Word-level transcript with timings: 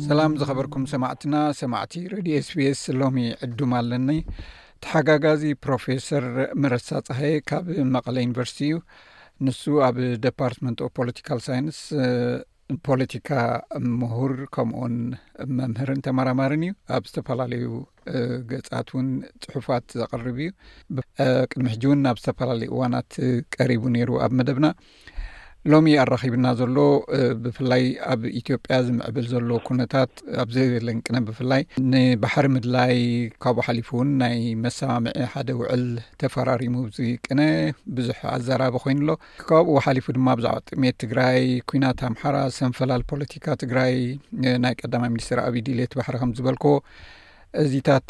ስሰላም 0.00 0.32
ዝኸበርኩም 0.40 0.84
ሰማዕትና 0.92 1.34
ሰማዕቲ 1.60 1.94
ሬድዮ 2.14 2.36
ስቢስ 2.48 2.80
ሎሚ 3.00 3.16
ዕዱም 3.46 3.72
ኣለኒ 3.80 4.08
ተሓጋጋዚ 4.84 5.42
ፕሮፌሰር 5.66 6.26
መረሳ 6.64 6.88
ፀሀይ 7.08 7.36
ካብ 7.50 7.66
መቐለ 7.94 8.16
ዩኒቨርሲቲ 8.26 8.60
እዩ 8.68 8.76
ንሱ 9.46 9.62
ኣብ 9.88 9.96
ዴፓርትመንት 10.26 10.82
ፖለቲካል 10.98 11.40
ሳይንስ 11.48 11.80
ፖለቲካ 12.86 13.34
ምሁር 13.98 14.32
ከምኡን 14.54 14.96
መምህርን 15.58 16.00
ተመራማርን 16.06 16.62
እዩ 16.66 16.72
ኣብ 16.96 17.04
ዝተፈላለዩ 17.10 17.64
ገፃት 18.50 18.88
እውን 18.92 19.08
ፅሑፋት 19.52 19.84
ዘቐርብ 20.00 20.38
እዩ 20.46 20.50
ቅድሚ 21.50 21.66
ሕጂ 21.74 21.82
እውን 21.88 22.02
ናብ 22.06 22.18
ዝተፈላለዩ 22.22 22.68
እዋናት 22.74 23.12
ቀሪቡ 23.56 23.82
ነይሩ 23.94 24.10
ኣብ 24.26 24.34
መደብና 24.40 24.66
ሎሚ 25.72 25.86
ኣራኺብና 26.02 26.46
ዘሎ 26.58 26.76
ብፍላይ 27.44 27.82
ኣብ 28.12 28.20
ኢትዮጵያ 28.40 28.74
ዝምዕብል 28.86 29.26
ዘሎ 29.32 29.48
ኩነታት 29.68 30.12
ኣብዘለንቅነ 30.42 31.16
ብፍላይ 31.28 31.62
ንባሕሪ 31.92 32.46
ምድላይ 32.56 32.94
ካብኡ 33.42 33.62
ሓሊፉ 33.68 33.88
እውን 33.96 34.10
ናይ 34.22 34.36
መሰማምዒ 34.64 35.18
ሓደ 35.32 35.48
ውዕል 35.60 35.84
ተፈራሪሙ 36.22 36.74
ዝቅነ 36.98 37.40
ብዙሕ 37.98 38.20
ኣዘራበ 38.36 38.74
ኮይኑኣሎ 38.86 39.10
ካብኡ 39.50 39.74
ሓሊፉ 39.86 40.06
ድማ 40.18 40.28
ብዛዕባ 40.40 40.60
ጥሜት 40.70 40.96
ትግራይ 41.04 41.40
ኩናት 41.72 42.00
ኣምሓራ 42.12 42.36
ሰንፈላል 42.60 43.04
ፖለቲካ 43.12 43.44
ትግራይ 43.64 43.94
ናይ 44.64 44.74
ቀዳማይ 44.82 45.12
ሚኒስትር 45.16 45.40
ኣብይዪ 45.48 45.64
ድሌቲ 45.70 45.92
ባሕሪ 46.00 46.16
ከምዝበልኮ 46.24 46.64
እዚታት 47.64 48.08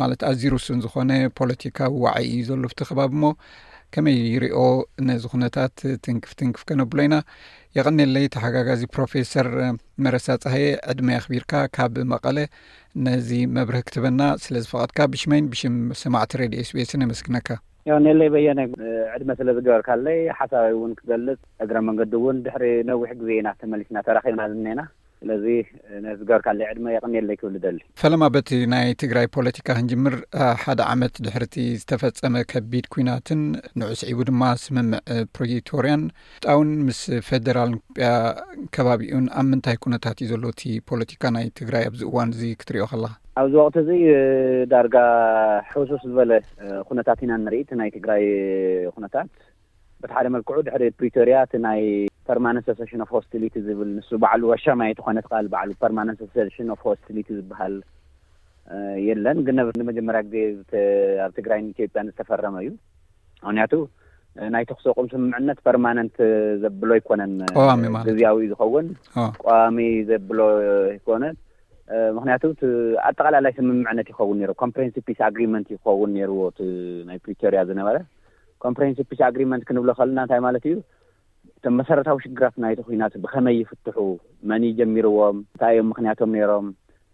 ማለት 0.00 0.20
ኣዚርስን 0.32 0.78
ዝኾነ 0.86 1.10
ፖለቲካዊ 1.40 1.90
ውዓይ 2.02 2.26
እዩ 2.34 2.42
ዘሎብቲ 2.50 2.80
ኸባቢ 2.90 3.12
ሞ 3.24 3.34
ከመይ 3.94 4.16
ይርኦ 4.34 4.58
ነዚ 5.08 5.22
ኩነታት 5.32 5.74
ትንክፍ 6.04 6.30
ትንክፍ 6.40 6.62
ከነብሎ 6.68 6.98
ኢና 7.06 7.16
የቀኒለይ 7.76 8.24
ተሓጋጋዚ 8.34 8.80
ፕሮፌሰር 8.94 9.48
መረሳ 10.04 10.26
ፀሀይ 10.42 10.64
ዕድመ 10.92 11.08
ኽቢርካ 11.24 11.52
ካብ 11.76 11.92
መቐለ 12.12 12.38
ነዚ 13.08 13.30
መብርህ 13.56 13.84
ክትበና 13.88 14.22
ስለ 14.44 14.54
ዝፈቐድካ 14.66 14.98
ብሽመይን 15.14 15.50
ብሽም 15.54 15.76
ሰማዕቲ 16.02 16.32
ሬድ 16.42 16.54
ስቤስ 16.70 16.90
ነመስግነካ 17.02 17.50
የቅኒለይ 17.90 18.28
በየነ 18.36 18.60
ዕድመ 19.16 19.30
ስለ 19.40 19.48
ዝገበርካለይ 19.58 20.18
ሓሳባ 20.40 20.64
እውን 20.74 20.92
ክገልፅ 21.00 21.38
እግረ 21.64 21.76
መንገዲ 21.90 22.12
እውን 22.20 22.36
ድሕሪ 22.46 22.64
ነዊሕ 22.92 23.10
ግዜ 23.20 23.30
ኢና 23.40 23.50
ተመሊትና 23.62 24.04
ተራኺብና 24.08 24.42
ዘኒና 24.52 24.80
ስለዚ 25.22 25.46
ነዝገበርካ 26.04 26.48
ለ 26.58 26.60
ዕድመ 26.68 26.86
የቕኒለይ 26.94 27.36
ክብል 27.40 27.54
ደሊ 27.64 27.78
ፈለማ 28.02 28.22
በቲ 28.36 28.48
ናይ 28.72 28.88
ትግራይ 29.02 29.26
ፖለቲካ 29.36 29.68
ክንጅምር 29.78 30.14
ሓደ 30.62 30.80
ዓመት 30.92 31.14
ድሕርቲ 31.26 31.56
ዝተፈፀመ 31.80 32.34
ከቢድ 32.52 32.86
ኩናትን 32.94 33.42
ንዕስዒቡ 33.82 34.18
ድማ 34.30 34.42
ስምምዕ 34.64 35.00
ፕሮጀቶርያን 35.38 36.02
ጣውን 36.46 36.70
ምስ 36.88 37.00
ፌደራል 37.28 37.72
ጵያ 37.98 38.10
ከባቢኡን 38.76 39.26
ኣብ 39.42 39.46
ምንታይ 39.52 39.78
ኩነታት 39.86 40.16
እዩ 40.24 40.28
ዘሎ 40.32 40.44
እቲ 40.56 40.64
ፖለቲካ 40.92 41.22
ናይ 41.36 41.46
ትግራይ 41.60 41.84
ኣብዚ 41.90 42.02
እዋን 42.10 42.32
እዙ 42.36 42.42
ክትርእኦ 42.62 42.86
ከለካ 42.94 43.14
ኣብዚ 43.40 43.54
ወቅቲ 43.64 43.76
እዚ 43.84 43.90
ዳርጋ 44.72 44.96
ሕሱስ 45.74 46.02
ዝበለ 46.10 46.32
ኩነታት 46.88 47.20
ኢና 47.26 47.32
ንርኢት 47.44 47.70
ናይ 47.80 47.90
ትግራይ 47.94 48.24
ኩነታት 48.96 49.28
በቲ 50.02 50.12
ሓደ 50.18 50.28
መልክዑ 50.34 50.56
ድሕሪ 50.66 50.84
ፕሪቶሪያ 51.00 51.36
እቲ 51.46 51.52
ናይ 51.66 51.80
ፐርማ 52.28 52.46
ን 52.56 52.60
ስቲ 52.66 53.52
ዝብል 53.66 53.90
ንሱ 53.96 54.08
ባዕሉ 54.22 54.42
ዋሻማየቲ 54.52 54.98
ኮነትካል 55.06 55.46
ባዕሉ 55.52 55.70
ማ 55.98 56.04
ሽ 56.20 56.64
ስሊቲ 57.06 57.28
ዝበሃል 57.38 57.74
የለን 59.06 59.38
ግንንመጀመርያ 59.46 60.22
ግዜ 60.32 60.36
ኣብ 61.24 61.32
ትግራይኢትዮጵያዝተፈረመእዩ 61.38 62.68
ምክንያቱ 63.46 63.72
ናይ 64.54 64.64
ተክሰቁም 64.70 65.06
ስምምዕነት 65.12 65.58
ፐርማንት 65.66 66.14
ዘብሎ 66.62 66.90
ይኮነን 66.98 67.32
ግዜያዊ 68.08 68.38
ዩ 68.44 68.48
ዝኸውን 68.52 68.86
ቋሚ 69.46 69.78
ዘብሎ 70.10 70.38
ይኮነን 70.96 71.36
ምክንያቱ 72.18 72.42
ኣጠቃላላይ 73.08 73.52
ስምምዕነት 73.58 74.08
ይኸውን 74.12 74.38
ነይር 74.42 74.52
ኮስ 74.62 74.94
ግሪ 75.36 75.44
ይኸውን 75.76 76.12
ነይርዎ 76.18 76.42
ናይ 77.10 77.18
ፕሪቶሪያ 77.26 77.62
ዝነበረ 77.70 77.98
ኮምፕረሄንስ 78.64 78.98
ፒስ 79.10 79.20
ኣግሪመንት 79.28 79.62
ክንብሎ 79.68 79.90
ኸእልና 79.98 80.18
እንታይ 80.24 80.40
ማለት 80.46 80.64
እዩ 80.70 80.74
እቶም 81.56 81.74
መሰረታዊ 81.80 82.16
ሽግራት 82.24 82.54
ናይተ 82.64 82.80
ኩናት 82.88 83.14
ብኸመይ 83.22 83.56
ይፍትሑ 83.62 83.96
መኒ 84.50 84.62
ጀሚርዎም 84.80 85.36
እንታይ 85.54 85.74
እዮም 85.76 85.88
ምክንያቶም 85.92 86.30
ነይሮም 86.36 86.66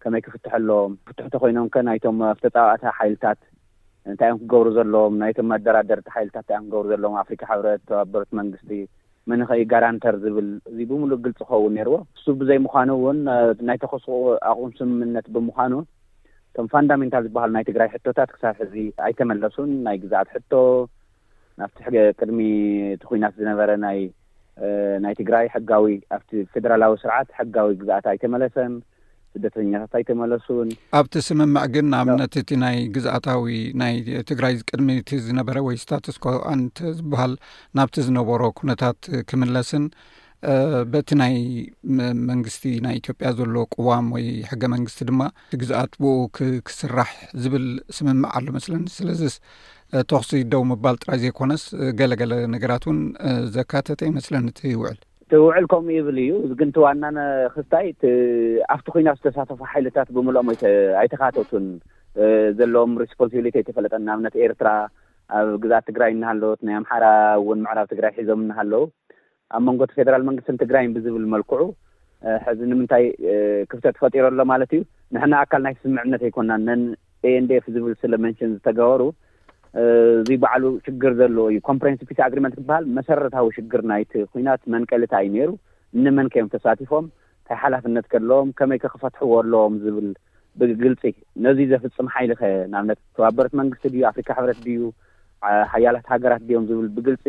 ከመይ 0.03 0.23
ክፍትሐሎዎም 0.27 0.93
ክፍትሑ 1.07 1.27
ቶ 1.35 1.41
ኮይኖምከ 1.43 1.77
ናይቶም 1.89 2.19
ተፃባእታ 2.43 2.85
ሓይልታት 2.99 3.41
እንታይ 4.11 4.29
እዮም 4.33 4.39
ክገብሩ 4.43 4.69
ዘለዎም 4.79 5.15
ናይቶም 5.23 5.49
መደራደርቲ 5.53 6.09
ሓይልታት 6.17 6.45
እታይዮም 6.47 6.67
ክገብሩ 6.71 6.87
ዘለዎም 6.93 7.17
ኣፍሪካ 7.23 7.43
ሕብረት 7.53 7.83
ተባበረት 7.89 8.31
መንግስቲ 8.41 8.71
መንኸ 9.31 9.49
ጋራንተር 9.71 10.15
ዝብል 10.25 10.49
እዚ 10.71 10.79
ብምሉእ 10.91 11.19
ግልፅ 11.25 11.41
ኸውን 11.49 11.73
ነይርዎ 11.79 11.97
እሱ 12.19 12.27
ብዘይ 12.41 12.59
ምዃኑ 12.67 12.91
እውን 12.99 13.19
ናይ 13.71 13.79
ተኽስቁ 13.83 14.09
ኣቁም 14.51 14.71
ስምምነት 14.79 15.27
ብምዃኑ 15.35 15.75
እቶም 16.51 16.69
ፋንዳሜንታል 16.75 17.25
ዝበሃሉ 17.29 17.51
ናይ 17.57 17.65
ትግራይ 17.71 17.89
ሕቶታት 17.95 18.31
ክሳብ 18.37 18.55
ሕዚ 18.63 18.77
ኣይተመለሱን 19.07 19.73
ናይ 19.89 19.99
ግዛኣት 20.05 20.31
ሕቶ 20.37 20.53
ናብቲ 21.61 21.79
ሕገ 21.87 21.97
ቅድሚ 22.21 22.41
እቲ 22.97 23.03
ኩናት 23.11 23.35
ዝነበረ 23.41 23.71
ናይ 23.87 23.99
ናይ 25.05 25.15
ትግራይ 25.21 25.47
ሕጋዊ 25.55 25.89
ኣብቲ 26.17 26.31
ፌደራላዊ 26.55 26.95
ስርዓት 27.03 27.29
ሕጋዊ 27.39 27.71
ግዛአት 27.81 28.07
ኣይተመለሰን 28.13 28.73
ስደተኛታት 29.33 29.93
ኣይተመለሱን 29.99 30.69
ኣብቲ 31.01 31.15
ስምምዕ 31.29 31.65
ግን 31.75 31.89
ኣብነት 32.01 32.35
እቲ 32.43 32.51
ናይ 32.65 32.79
ግዛእታዊ 32.95 33.57
ናይ 33.83 33.95
ትግራይ 34.31 34.55
ቅድሚ 34.71 34.89
እቲ 35.01 35.11
ዝነበረ 35.27 35.59
ወይ 35.67 35.77
ስታትስኮ 35.85 36.27
ኣን 36.53 36.63
ዝበሃል 37.01 37.35
ናብቲ 37.81 37.97
ዝነበሮ 38.09 38.43
ኩነታት 38.61 39.01
ክምለስን 39.31 39.85
በቲ 40.91 41.09
ናይ 41.21 41.33
መንግስቲ 42.29 42.65
ናይ 42.85 42.97
ኢትዮጵያ 43.01 43.29
ዘለ 43.39 43.55
ቅዋም 43.75 44.07
ወይ 44.15 44.27
ሕገ 44.51 44.63
መንግስቲ 44.75 45.01
ድማ 45.09 45.23
ቲ 45.55 45.59
ግዛአት 45.63 45.93
ብኡ 46.03 46.13
ክስራሕ 46.69 47.11
ዝብል 47.45 47.67
ስምምዕ 47.97 48.29
ኣሎ 48.39 48.47
መስለኒ 48.57 48.85
ስለዚስ 48.99 49.35
ተክሲ 50.11 50.31
ደው 50.53 50.63
ምባል 50.71 50.97
ጥራይ 51.03 51.19
ዘይኮነስ 51.23 51.63
ገለ 51.99 52.13
ገለ 52.21 52.33
ነገራት 52.55 52.85
እውን 52.89 52.99
ዘካተተ 53.55 54.01
ይመስለኒ 54.11 54.47
ትውዕል 54.59 54.99
ትውዕል 55.33 55.65
ከምኡ 55.73 55.95
ይብል 55.99 56.17
እዩ 56.25 56.33
እዚግን 56.47 56.71
ቲዋናነ 56.77 57.19
ክስታይ 57.55 57.87
ኣብቲ 58.75 58.87
ኩናት 58.95 59.19
ዝተሳተፉ 59.21 59.59
ሓይልታት 59.73 60.09
ብምልኦም 60.17 60.49
ኣይተኻተቱን 61.03 61.67
ዘለዎም 62.59 62.93
ሪስፖንስብሊቲ 63.03 63.57
ይተፈለጠኒ 63.63 64.07
ኣብነት 64.15 64.37
ኤርትራ 64.45 64.69
ኣብ 65.39 65.49
ግዛኣት 65.63 65.85
ትግራይ 65.91 66.11
እናሃለዎት 66.17 66.61
ናይ 66.67 66.77
ኣምሓራ 66.81 67.05
እውን 67.41 67.59
ምዕራብ 67.67 67.87
ትግራይ 67.93 68.13
ሒዞም 68.21 68.41
እናሃለዉ 68.47 68.83
ኣብ 69.57 69.63
መንጎቲ 69.69 69.91
ፌደራል 69.99 70.23
መንግስትን 70.29 70.61
ትግራይ 70.63 70.87
ብዝብል 70.97 71.27
መልክዑ 71.35 71.61
ሕዚ 72.47 72.61
ንምንታይ 72.71 73.05
ክፍተት 73.73 73.95
ትፈጢረሎ 73.99 74.41
ማለት 74.53 74.71
እዩ 74.77 74.81
ንሕና 75.17 75.35
ኣካል 75.45 75.63
ናይ 75.67 75.75
ስምዕነት 75.83 76.23
ኣይኮናን 76.29 76.63
ነ 76.69 76.77
ኤንድኤf 77.33 77.67
ዝብል 77.75 77.93
ስለ 78.03 78.13
መንሽን 78.25 78.49
ዝተገበሩ 78.57 79.03
እዙ 79.81 80.29
በዕሉ 80.43 80.65
ሽግር 80.85 81.13
ዘለዎ 81.21 81.45
እዩ 81.53 81.59
ኮምፕረንስ 81.69 82.01
ፒ 82.11 82.21
አግሪመን 82.27 82.55
ትበሃል 82.57 82.85
መሰረታዊ 82.99 83.49
ሽግር 83.57 83.83
ናይቲ 83.91 84.13
ኩናት 84.33 84.63
መንቀልታ 84.75 85.15
እዩ 85.27 85.33
ነይሩ 85.37 85.51
እንመንከዮም 85.97 86.49
ተሳቲፎም 86.55 87.07
ታይ 87.49 87.57
ሓላፍነት 87.63 88.07
ከለዎም 88.13 88.49
ከመይከክፈትሕዎ 88.59 89.31
ኣለዎም 89.43 89.75
ዝብል 89.85 90.09
ብግልፂ 90.61 91.03
ነዙ 91.45 91.59
ዘፍጽም 91.73 92.07
ሓይሊ 92.15 92.31
ኸ 92.41 92.51
ንብነት 92.73 93.01
ተባበረት 93.17 93.53
መንግስቲ 93.61 93.85
ድዩ 93.95 94.03
አፍሪካ 94.11 94.29
ሕብረት 94.39 94.59
ድዩ 94.67 94.79
ሓያላት 95.73 96.07
ሃገራት 96.15 96.43
ድዮም 96.49 96.65
ዝብል 96.71 96.89
ብግልፂ 96.97 97.25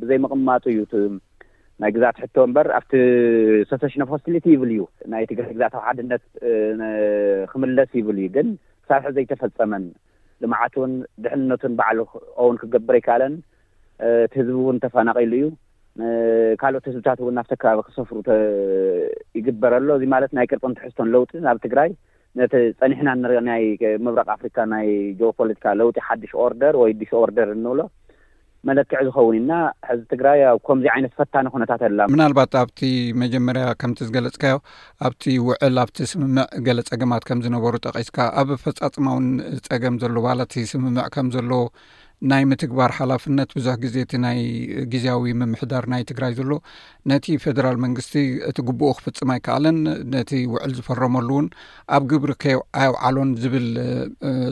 ብዘይምቕማጡ 0.00 0.64
እዩ 0.74 0.80
ናይ 1.82 1.90
ግዛ 1.96 2.04
ትሕቶ 2.16 2.36
እምበር 2.46 2.66
ኣብቲ 2.78 2.90
ሶሲሽ 3.70 3.94
ሆሲሊቲ 4.12 4.46
ይብል 4.54 4.70
እዩ 4.72 4.82
ናይ 5.12 5.22
ትግራይ 5.30 5.52
ግዛ 5.56 5.64
ተባሓድነት 5.74 6.22
ክምለስ 7.52 7.92
ይብል 7.98 8.18
እዩ 8.22 8.26
ግን 8.34 8.48
ሳርሒ 8.88 9.12
ዘይተፈጸመን 9.18 9.84
ልምዓት 10.42 10.74
ውን 10.80 10.92
ድሕንነቱን 11.24 11.72
ባዕሉ 11.80 11.98
ኦውን 12.42 12.56
ክገብር 12.60 12.96
ይከኣለን 12.98 13.34
እቲ 14.26 14.32
ህዝቢ 14.40 14.52
እውን 14.62 14.76
ተፈናቂሉ 14.84 15.32
እዩ 15.38 15.44
ካልኦት 16.60 16.84
ህዝብታት 16.88 17.18
እውን 17.22 17.34
ናብተ 17.38 17.52
ከባቢ 17.62 17.80
ክሰፍሩ 17.86 18.16
ይግበር 19.38 19.72
ሎ 19.88 19.90
እዚ 19.98 20.04
ማለት 20.14 20.30
ናይ 20.36 20.46
ቅርፂን 20.50 20.76
ትሕዝቶን 20.78 21.10
ለውጢ 21.14 21.32
ናብ 21.46 21.58
ትግራይ 21.64 21.90
ነቲ 22.38 22.52
ፀኒሕና 22.80 23.08
ንሪኦ 23.22 23.40
ናይ 23.50 23.62
ምብራቅ 24.04 24.28
ኣፍሪካ 24.36 24.56
ናይ 24.74 24.86
ጂኦ 25.20 25.30
ፖለቲካ 25.40 25.66
ለውጢ 25.80 25.96
ሓዱሽ 26.08 26.32
ኦርደር 26.44 26.74
ወይ 26.82 26.92
ዲስ 27.00 27.12
ኦርደር 27.22 27.48
እንብሎ 27.56 27.80
መለክዕ 28.68 28.98
ዝኸውን 29.06 29.36
ኢና 29.38 29.52
ሕዚ 29.88 30.00
ትግራይ 30.12 30.40
ኣብ 30.50 30.58
ከምዚ 30.68 30.86
ዓይነት 30.94 31.12
ፈታኒ 31.18 31.46
ኩነታት 31.54 31.82
ኣላ 31.88 31.98
ምናልባት 32.14 32.54
ኣብቲ 32.62 32.80
መጀመርያ 33.22 33.64
ከምቲ 33.80 34.00
ዝገለጽካዮ 34.08 34.56
ኣብቲ 35.08 35.24
ውዕል 35.48 35.76
ኣብቲ 35.84 35.98
ስምምዕ 36.12 36.46
ገለ 36.66 36.80
ፀገማት 36.90 37.24
ከም 37.30 37.40
ዝነበሩ 37.46 37.74
ጠቂስካ 37.88 38.18
ኣብ 38.42 38.50
ፈጻፅማውን 38.64 39.26
ፀገም 39.68 39.96
ዘሎ 40.04 40.16
ዋላቲ 40.28 40.54
ስምምዕ 40.72 41.06
ከም 41.16 41.28
ዘለዎ 41.36 41.62
ናይ 42.30 42.42
ምትግባር 42.48 42.90
ሓላፍነት 42.96 43.50
ብዙሕ 43.58 43.74
ግዜ 43.82 43.94
እቲ 44.04 44.12
ናይ 44.24 44.38
ግዜያዊ 44.92 45.30
ምምሕዳር 45.40 45.84
ናይ 45.92 46.02
ትግራይ 46.10 46.32
ዘሎ 46.38 46.50
ነቲ 47.10 47.26
ፈደራል 47.44 47.76
መንግስቲ 47.84 48.12
እቲ 48.48 48.58
ግብኡ 48.68 48.90
ክፍፅም 48.98 49.30
ኣይከኣለን 49.34 49.78
ነቲ 50.14 50.32
ውዕል 50.52 50.72
ዝፈረመሉእውን 50.78 51.46
ኣብ 51.98 52.04
ግብሪ 52.12 52.32
ከየውዓሎን 52.44 53.30
ዝብል 53.44 53.68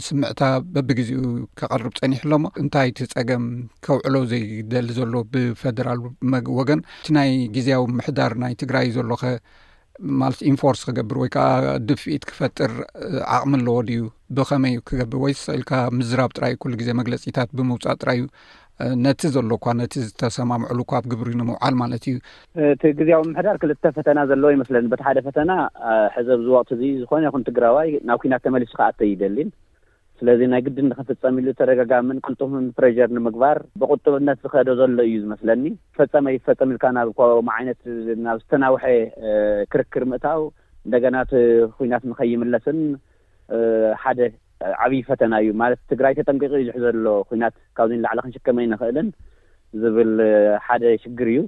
ስምዕታ 0.06 0.40
በብግዜኡ 0.76 1.20
ከቐርብ 1.60 1.94
ፀኒሕ 2.00 2.22
ኣሎሞ 2.26 2.46
እንታይእቲ 2.64 3.00
ፀገም 3.14 3.46
ከውዕሎ 3.86 4.16
ዘይደሊ 4.32 4.88
ዘሎ 5.00 5.14
ብፈደራል 5.34 6.00
ወገን 6.60 6.82
እቲ 7.04 7.08
ናይ 7.18 7.32
ግዜያዊ 7.58 7.84
ምምሕዳር 7.94 8.34
ናይ 8.44 8.54
ትግራይ 8.64 8.88
ዘሎኸ 8.98 9.24
ማለት 10.20 10.40
ኢንፎርስ 10.50 10.80
ክገብር 10.88 11.16
ወይ 11.22 11.30
ከዓ 11.34 11.46
ድፊኢት 11.88 12.24
ክፈጥር 12.30 12.72
ዓቕሚ 13.36 13.52
ኣለዎ 13.60 13.76
ድዩ 13.88 14.02
ብኸመይ 14.36 14.74
ክገብር 14.88 15.18
ወይ 15.24 15.32
ኢልካ 15.56 15.70
ምዝራብ 15.98 16.30
ጥራይእዩ 16.38 16.58
ኩሉ 16.64 16.72
ግዜ 16.82 16.90
መግለጺታት 17.00 17.50
ብምውፃእ 17.58 17.98
ጥራይ 18.02 18.18
እዩ 18.22 18.26
ነቲ 19.04 19.20
ዘሎኳ 19.34 19.64
ነቲ 19.80 19.94
ዝተሰማምዕሉ 20.08 20.80
ካ 20.90 21.00
ብ 21.04 21.10
ግብሪ 21.12 21.30
ንምውዓል 21.40 21.74
ማለት 21.82 22.04
እዩ 22.10 22.16
እቲ 22.74 22.82
ግዜኣብ 22.98 23.22
ምሕዳር 23.32 23.56
ክልተ 23.62 23.84
ፈተና 23.96 24.18
ዘለዎ 24.32 24.50
ይመስለኒ 24.56 24.84
በቲ 24.92 25.00
ሓደ 25.08 25.18
ፈተና 25.28 25.50
ሕዚ 26.16 26.28
ኣብዚ 26.36 26.48
ወቅት 26.58 26.70
እዙ 26.76 26.82
ዝኮነ 27.02 27.22
ይኹን 27.28 27.46
ትግራዋይ 27.48 27.90
ናብ 28.10 28.20
ኩናት 28.24 28.44
ተመሊሱ 28.48 28.70
ከ 28.78 28.82
ኣተ 28.88 29.00
ይደሊን 29.12 29.50
ስለዚ 30.20 30.40
ናይ 30.52 30.60
ግዲን 30.66 30.88
ክንፍፀም 30.98 31.34
ኢሉ 31.40 31.48
ተደጋጋምን 31.58 32.20
ቅልጡምን 32.26 32.64
ፕረዥር 32.78 33.10
ንምግባር 33.16 33.58
ብቁጡብነት 33.80 34.38
ዝክዶ 34.44 34.68
ዘሎ 34.78 34.98
እዩ 35.08 35.14
ዝመስለኒ 35.24 35.64
ፈፀመ 35.98 36.26
ይ 36.34 36.38
ፈፀሚ 36.46 36.70
ኢልካ 36.76 36.86
ናብ 36.96 37.10
ከም 37.18 37.48
ዓይነት 37.56 37.80
ናብ 38.26 38.38
ዝተናውሐ 38.42 38.82
ክርክር 39.72 40.04
ምእታው 40.12 40.42
እንደገናት 40.86 41.32
ኩናት 41.76 42.04
ንኸይምለስን 42.12 42.80
ሓደ 44.04 44.20
ዓብይ 44.86 45.02
ፈተና 45.10 45.34
እዩ 45.44 45.50
ማለት 45.62 45.80
ትግራይ 45.92 46.14
ተጠንቂቂ 46.20 46.52
እዩ 46.60 46.66
ዙሕ 46.70 46.78
ዘሎ 46.86 47.04
ኩናት 47.30 47.54
ካብዚ 47.78 47.92
ላዕለ 48.06 48.18
ክንሽከመ 48.24 48.58
ንኽእልን 48.72 49.10
ዝብል 49.82 50.12
ሓደ 50.66 50.82
ሽግር 51.04 51.28
እዩ 51.34 51.38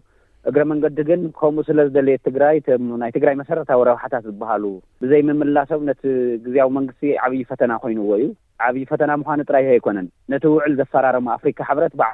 እግረመንገዲ 0.48 0.98
ግን 1.08 1.22
ከምኡ 1.38 1.62
ስለዝደልየ 1.68 2.16
ትግራይ 2.26 2.56
ቶም 2.66 2.84
ናይ 3.00 3.10
ትግራይ 3.16 3.34
መሰረታዊ 3.40 3.80
ረብሓታት 3.88 4.22
ዝበሃሉ 4.28 4.64
ብዘይ 5.02 5.22
ምምላሶም 5.28 5.82
ነቲ 5.88 6.02
ግዜያዊ 6.44 6.68
መንግስቲ 6.76 7.04
ዓብዪ 7.24 7.40
ፈተና 7.50 7.72
ኮይኑዎ 7.82 8.10
እዩ 8.20 8.28
ዓብይ 8.68 8.84
ፈተና 8.92 9.10
ምኳኑ 9.20 9.40
ጥራይዮ 9.50 9.68
ኣይኮነን 9.74 10.06
ነቲ 10.32 10.44
ውዕል 10.54 10.72
ዘፈራረማ 10.80 11.26
ኣፍሪካ 11.38 11.58
ሕብረት 11.70 11.94
ብዓ 12.00 12.08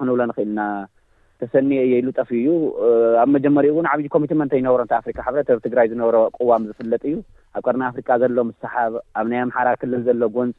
ክንብሎ 0.00 0.20
ንኽእልና 0.30 0.60
ተሰኒዮ 1.42 1.80
እየ 1.86 1.92
ኢሉ 2.00 2.08
ጠፍ 2.20 2.30
እዩ 2.38 2.46
ኣብ 3.20 3.28
መጀመሪኡ 3.36 3.70
እውን 3.74 3.86
ዓብዪ 3.92 4.06
ኮሚትመንት 4.14 4.52
ይነብሮ 4.58 4.80
ታ 4.90 4.94
ፍሪካ 5.04 5.18
ሕብረት 5.28 5.48
ብ 5.54 5.60
ትግራይ 5.66 5.86
ዝነብሮ 5.92 6.16
ቁዋም 6.38 6.66
ዝፍለጥ 6.70 7.00
እዩ 7.10 7.14
ኣብ 7.56 7.60
ቀርና 7.66 7.82
ኣፍሪካ 7.92 8.08
ዘሎ 8.22 8.38
ምሰሓብ 8.48 8.92
ኣብ 9.20 9.26
ናይ 9.32 9.40
ኣምሓራ 9.44 9.68
ክልል 9.82 10.02
ዘሎ 10.08 10.22
ጎንፂ 10.36 10.58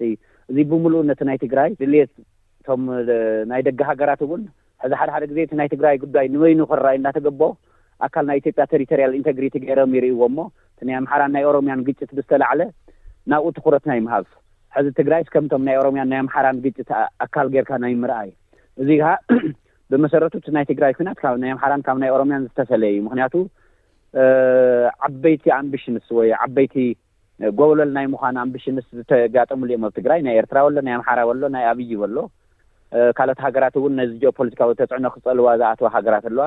እዚ 0.52 0.58
ብምሉእ 0.72 1.04
ነቲ 1.10 1.22
ናይ 1.30 1.38
ትግራይ 1.44 1.70
ድልየት 1.82 2.14
እቶም 2.62 2.82
ናይ 3.52 3.62
ደገ 3.68 3.82
ሃገራት 3.92 4.24
እውን 4.28 4.42
ሕዚ 4.84 4.94
ሓደሓደ 5.00 5.24
ግዜ 5.32 5.40
ቲ 5.50 5.56
ናይ 5.60 5.68
ትግራይ 5.74 5.96
ጉዳይ 6.04 6.26
ንበይኑ 6.34 6.60
ክራአዩ 6.70 6.96
እንዳተገብ 7.00 7.42
ኣካል 8.06 8.24
ናይ 8.30 8.38
ኢትዮጵያ 8.42 8.64
ቴሪቶሪያል 8.74 9.12
ኢንቴግሪቲ 9.20 9.56
ገይሮም 9.66 9.92
ይርእይዎ 9.98 10.22
ሞ 10.38 10.46
እ 10.82 10.88
ናይ 10.90 10.96
ኣምሓራን 11.02 11.32
ናይ 11.36 11.44
ኦሮምያን 11.50 11.82
ግጭት 11.88 12.12
ብዝተላዕለ 12.18 12.62
ናብኡ 13.32 13.50
ትኩረት 13.58 13.84
ናይ 13.92 14.00
ምሃብ 14.06 14.26
ሕዚ 14.76 14.88
ትግራይ 15.00 15.22
ስከምቶም 15.28 15.64
ናይ 15.68 15.76
ኦሮምያን 15.82 16.10
ናይ 16.14 16.20
ኣምሓራን 16.24 16.60
ግጭት 16.66 16.90
ኣካል 17.26 17.48
ጌይርካ 17.56 17.72
ናይ 17.84 17.94
ምርአይ 18.04 18.30
እዙይ 18.84 18.98
ከዓ 19.02 19.12
ብመሰረቱ 19.92 20.36
ናይ 20.58 20.66
ትግራይ 20.72 20.92
ኩናት 20.98 21.18
ካብ 21.24 21.38
ናይ 21.44 21.52
ኣምሓራን 21.56 21.82
ካብ 21.88 21.98
ናይ 22.04 22.12
ኦሮምያን 22.18 22.44
ዝተሰለየ 22.50 22.94
እዩ 22.98 23.02
ምክንያቱ 23.08 23.34
ዓበይቲ 25.08 25.46
ኣምቢሽንስ 25.62 26.06
ወይ 26.18 26.30
ዓበይቲ 26.46 26.76
ጎበሎል 27.60 27.92
ናይ 27.98 28.06
ምኳን 28.14 28.36
ኣምቢሽንስ 28.46 28.86
ዝተጋጠምሉ 28.98 29.68
እዮም 29.72 29.84
ብ 29.86 29.92
ትግራይ 29.98 30.20
ናይ 30.28 30.36
ኤርትራ 30.42 30.58
በሎ 30.66 30.78
ናይ 30.88 30.94
ኣምሓራ 31.00 31.20
በሎ 31.30 31.44
ናይ 31.58 31.66
ኣብዪ 31.74 31.90
በሎ 32.02 32.18
ካልኦት 33.18 33.40
ሃገራት 33.46 33.76
እውን 33.80 33.94
ነዚ 34.00 34.12
ጀኦ 34.22 34.32
ፖለቲካዊ 34.40 34.72
ተፅዕኖ 34.80 35.06
ክፀልዋ 35.16 35.50
ዝኣተዋ 35.62 35.90
ሃገራት 35.96 36.26
ኣለዋ 36.30 36.46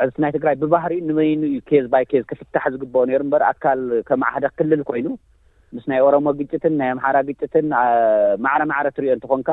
ሕዚቲ 0.00 0.18
ናይ 0.24 0.32
ትግራይ 0.36 0.54
ብባህርኡ 0.62 0.96
ንመይኑ 1.08 1.40
እዩ 1.50 1.56
ኬዝ 1.68 1.86
ባይ 1.92 2.04
ኬዝ 2.10 2.22
ክፍታሕ 2.30 2.64
ዝግብኦ 2.74 3.02
ነይሩ 3.10 3.22
እምበሪ 3.26 3.42
ኣካል 3.52 3.80
ከማዓሓደ 4.08 4.44
ክክልል 4.52 4.82
ኮይኑ 4.90 5.06
ምስ 5.76 5.84
ናይ 5.92 6.00
ኦሮሞ 6.08 6.26
ግጭትን 6.40 6.74
ናይ 6.80 6.90
ኣምሓራ 6.94 7.16
ግጭትን 7.30 7.66
ማዕረ 8.44 8.62
ማዕረ 8.72 8.88
ትሪዮ 8.96 9.12
እንትኾንካ 9.16 9.48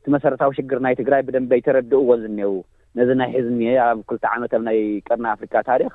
እቲ 0.00 0.04
መሰረታዊ 0.16 0.52
ሽግር 0.58 0.80
ናይ 0.86 0.96
ትግራይ 1.00 1.22
ብደንብ 1.28 1.52
ይተረድእ 1.58 2.04
ዎን 2.10 2.20
ዝንሄዉ 2.26 2.52
ነዚ 2.98 3.10
ናይ 3.22 3.30
ህዝ 3.36 3.48
የ 3.68 3.72
ኣብ 3.86 3.98
2ልተ 4.12 4.24
ዓመት 4.34 4.52
ኣብ 4.58 4.62
ናይ 4.68 4.78
ቀርና 5.08 5.26
ኣፍሪካ 5.36 5.54
ታሪኽ 5.70 5.94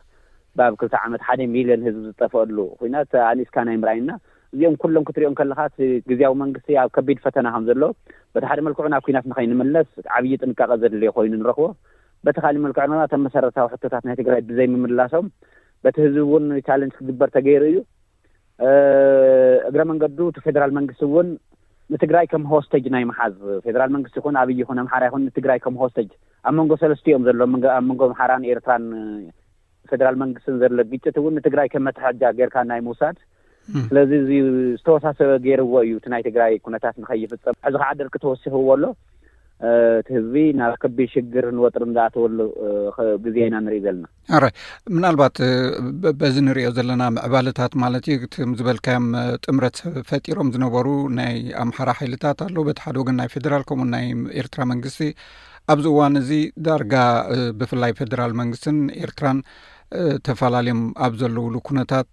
ብኣብ 0.60 0.74
2ልተ 0.82 0.94
ዓመት 1.06 1.22
ሓደ 1.28 1.40
ሚሊዮን 1.56 1.84
ህዝቢ 1.88 2.04
ዝጠፍአሉ 2.10 2.58
ኩናት 2.82 3.14
ኣኒስካ 3.32 3.56
ናይ 3.70 3.78
ምርኣይና 3.84 4.12
እዚኦም 4.54 4.76
ኩሎም 4.82 5.06
ክትሪኦም 5.08 5.36
ከለካ 5.40 5.60
ቲ 5.76 5.80
ግዜያዊ 6.10 6.34
መንግስቲ 6.42 6.70
ኣብ 6.82 6.90
ከቢድ 6.96 7.20
ፈተና 7.26 7.48
ከም 7.54 7.64
ዘሎ 7.70 7.84
በቲ 8.34 8.44
ሓደ 8.50 8.60
መልክዑ 8.66 8.86
ናብ 8.94 9.02
ኩናት 9.08 9.26
ንኸይንምለስ 9.32 9.88
ዓብይ 10.18 10.34
ጥንቃቐ 10.42 10.72
ዘድልዩ 10.82 11.10
ኮይኑ 11.16 11.34
ንረክቦ 11.42 11.66
በተካሊእ 12.28 12.64
መልክዑ 12.66 13.06
ቶም 13.14 13.24
መሰረታዊ 13.28 13.66
ሕቶታት 13.74 14.04
ናይ 14.08 14.16
ትግራይ 14.22 14.42
ብዘይምምላሶም 14.50 15.26
በቲ 15.86 15.96
ህዝቢ 16.06 16.20
እውን 16.26 16.46
ቻለንጅ 16.68 16.94
ክግበር 17.00 17.30
ተገይሩ 17.38 17.64
እዩ 17.72 17.80
እግረ 19.70 19.82
መንገዱ 19.92 20.20
ቲ 20.38 20.46
ፌደራል 20.46 20.72
መንግስት 20.78 21.02
እውን 21.10 21.28
ንትግራይ 21.96 22.26
ከም 22.34 22.44
ሆስተጅ 22.54 22.86
ናይ 22.96 23.04
መሓዝ 23.10 23.34
ፌደራል 23.66 23.90
መንግስቲ 23.96 24.16
ይኹን 24.22 24.36
ኣብይ 24.42 24.58
ይኹን 24.62 24.78
ኣምሓራ 24.84 25.04
ይኹን 25.10 25.24
ንትግራይ 25.30 25.60
ከም 25.64 25.76
ሆስተጅ 25.84 26.10
ኣብ 26.50 26.54
መንጎ 26.60 26.72
ሰለስትእኦም 26.84 27.24
ዘሎ 27.30 27.40
ኣብ 27.78 27.84
መንጎ 27.90 28.02
ኣምሓራን 28.12 28.46
ኤርትራን 28.54 28.86
ፌደራል 29.92 30.16
መንግስትን 30.24 30.56
ዘድሎ 30.62 30.80
ግጭት 30.94 31.16
ውን 31.26 31.34
ንትግራይ 31.40 31.68
ከም 31.74 31.84
መትሓጃ 31.88 32.22
ጌይርካ 32.38 32.58
ናይ 32.72 32.80
ምውሳድ 32.88 33.18
ስለዚ 33.88 34.12
እዚ 34.22 34.32
ዝተወሳሰበ 34.80 35.32
ገይርዎ 35.48 35.74
እዩ 35.88 35.92
እቲ 36.00 36.06
ናይ 36.14 36.22
ትግራይ 36.28 36.54
ኩነታት 36.68 36.96
ንኸይፍፀም 37.02 37.58
ሕዚ 37.66 37.76
ከዓ 37.82 37.90
ደርክ 38.00 38.16
ተወሲሕዎ 38.24 38.66
ኣሎ 38.76 38.84
እቲ 40.00 40.08
ህዝቢ 40.18 40.36
ናብ 40.60 40.74
ከቢል 40.84 41.10
ሽግር 41.14 41.46
ንወጥሩ 41.58 41.84
ዝኣተወሉ 41.98 42.40
ግዜ 43.26 43.38
ኢና 43.50 43.56
ንርኢ 43.66 43.78
ዘለና 43.86 44.08
አራይ 44.38 44.52
ምናልባት 44.96 45.38
በዚ 46.22 46.36
እንሪኦ 46.44 46.70
ዘለና 46.78 47.04
ምዕባልታት 47.18 47.76
ማለት 47.84 48.08
እዩ 48.16 48.46
ም 48.52 48.56
ዝበልካዮም 48.62 49.08
ጥምረት 49.46 49.80
ፈጢሮም 50.10 50.52
ዝነበሩ 50.56 50.88
ናይ 51.22 51.38
ኣምሓራ 51.64 51.92
ሓይልታት 52.00 52.42
ኣለ 52.48 52.58
በቲ 52.70 52.82
ሓደ 52.88 52.98
ግን 53.10 53.18
ናይ 53.22 53.30
ፌደራል 53.36 53.66
ከምኡ 53.70 53.90
ናይ 53.96 54.08
ኤርትራ 54.44 54.62
መንግስቲ 54.74 55.08
ኣብዚ 55.74 55.86
እዋን 55.94 56.16
እዚ 56.24 56.32
ዳርጋ 56.68 56.94
ብፍላይ 57.60 57.92
ፌደራል 58.02 58.32
መንግስትን 58.42 58.78
ኤርትራን 59.04 59.38
ተፈላለዮም 60.28 60.80
ኣብ 61.06 61.14
ዘለውሉ 61.22 61.56
ኩነታት 61.68 62.08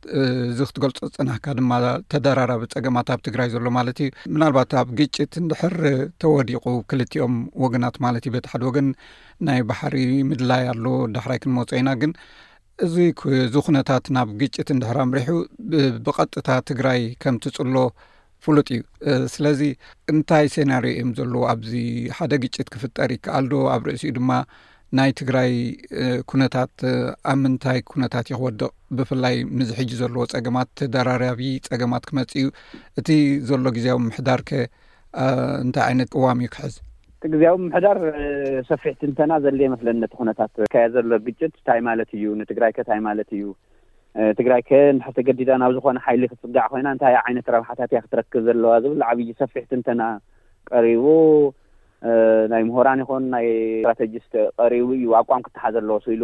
እዚ 0.51 0.59
ክትገልፆ 0.69 0.99
ፅናሕካ 1.17 1.47
ድማ 1.59 1.73
ተደራራቢ 2.13 2.65
ፀገማት 2.75 3.09
ኣብ 3.15 3.21
ትግራይ 3.29 3.49
ዘሎ 3.55 3.65
ማለት 3.79 3.99
እዩ 4.05 4.11
ምናልባት 4.35 4.75
ኣብ 4.81 4.89
ግጭት 4.99 5.33
እንድሕር 5.43 5.77
ተወዲቁ 6.23 6.65
ክልትኦም 6.93 7.35
ወገናት 7.65 7.97
ማለት 8.07 8.23
እዩ 8.29 8.33
ቤቲ 8.37 8.47
ሓደ 8.53 8.63
ወገን 8.71 8.89
ናይ 9.49 9.61
ባሕሪ 9.71 9.97
ምድላይ 10.31 10.65
ኣሎ 10.75 10.85
ዳሕራይ 11.17 11.41
ክንመፀኢና 11.45 11.91
ግን 12.03 12.13
እእዚ 12.87 12.97
ኩነታት 13.67 14.05
ናብ 14.17 14.29
ግጭት 14.43 14.69
ንድሕር 14.77 14.99
ኣምሪሑ 15.07 15.31
ብቐጥታ 16.05 16.49
ትግራይ 16.71 17.01
ከም 17.23 17.37
ትፅሎ 17.45 17.77
ፍሉጥ 18.45 18.69
እዩ 18.77 18.83
ስለዚ 19.35 19.63
እንታይ 20.13 20.47
ሴናርዮ 20.55 20.91
እዮም 20.97 21.11
ዘለዉ 21.19 21.43
ኣብዚ 21.53 21.73
ሓደ 22.19 22.33
ግጭት 22.45 22.69
ክፍጠር 22.75 23.11
ይከኣልዶ 23.17 23.55
ኣብ 23.75 23.83
ርእሲኡ 23.89 24.13
ድማ 24.19 24.31
ናይ 24.99 25.11
ትግራይ 25.19 25.51
ኩነታት 26.31 26.73
ኣብ 27.31 27.37
ምንታይ 27.43 27.79
ኩነታት 27.91 28.27
ይክወድቕ 28.33 28.69
ብፍላይ 28.99 29.35
ምዝሕጂ 29.59 29.91
ዘለዎ 30.01 30.23
ፀገማት 30.33 30.69
ተደራርብ 30.81 31.41
ፀገማት 31.73 32.05
ክመጽ 32.09 32.33
እዩ 32.41 32.47
እቲ 33.01 33.09
ዘሎ 33.49 33.65
ግዜብ 33.77 33.99
ምሕዳር 34.07 34.41
ከ 34.49 34.53
እንታይ 35.65 35.85
ዓይነት 35.91 36.09
ቅዋም 36.15 36.41
እዩ 36.45 36.49
ክሕዝ 36.55 36.75
እግዜያዊ 37.29 37.57
ምሕዳር 37.69 37.99
ሰፊሕትንተና 38.71 39.31
ዘድለ 39.45 39.61
መስለ 39.75 39.87
ነቲ 40.03 40.13
ኩነታት 40.23 40.53
ካየ 40.75 40.87
ዘሎ 40.97 41.11
ግጭት 41.29 41.53
እንታይ 41.59 41.81
ማለት 41.91 42.11
እዩ 42.19 42.25
ንትግራይ 42.43 42.73
ከ 42.77 42.81
ንታይ 42.85 43.01
ማለት 43.09 43.31
እዩ 43.39 43.45
ትግራይ 44.39 44.63
ከ 44.69 44.73
ሕተገዲዳ 45.07 45.51
ናብ 45.63 45.73
ዝኾነ 45.79 45.99
ሓይሊ 46.07 46.23
ክትፅጋዕ 46.31 46.65
ኮይና 46.75 46.89
እንታይ 46.97 47.17
ዓይነት 47.25 47.49
ረብሕታት 47.55 47.91
እያ 47.95 48.01
ክትረክብ 48.05 48.41
ዘለዋ 48.49 48.73
ዝብሉ 48.85 49.01
ዓብዪ 49.11 49.29
ሰፊሕትንተና 49.43 50.03
ቀሪቡ 50.73 51.05
ናይ 52.53 52.63
ምሁራን 52.69 53.01
ይኹን 53.03 53.25
ናይ 53.35 53.47
ስትራቴጂስ 53.81 54.27
ቀሪቡ 54.61 54.87
እዩ 54.99 55.05
ኣቋም 55.21 55.43
ክትሓዘ 55.47 55.75
ኣለዎ 55.83 55.97
ስኢሉ 56.05 56.23